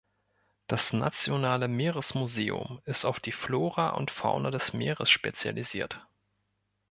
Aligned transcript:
Das 0.65 0.93
Nationale 0.93 1.67
Meeresmuseum 1.67 2.81
ist 2.85 3.05
auf 3.05 3.19
die 3.19 3.31
Flora 3.31 3.89
und 3.91 4.09
Fauna 4.09 4.49
des 4.49 4.73
Meeres 4.73 5.11
spezialisiert. 5.11 6.07